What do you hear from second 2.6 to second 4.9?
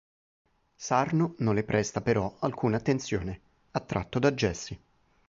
attenzione, attratto da Jesse.